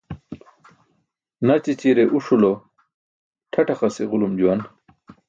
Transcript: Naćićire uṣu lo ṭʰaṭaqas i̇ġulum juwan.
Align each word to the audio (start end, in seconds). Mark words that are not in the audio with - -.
Naćićire 1.45 2.03
uṣu 2.17 2.35
lo 2.41 2.53
ṭʰaṭaqas 3.51 3.95
i̇ġulum 4.03 4.33
juwan. 4.39 4.61